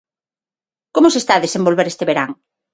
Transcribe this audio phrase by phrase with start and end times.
[0.95, 2.29] Como se está a desenvolver este verán?